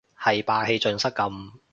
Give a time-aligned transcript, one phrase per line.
[0.19, 1.51] 係霸氣盡失咁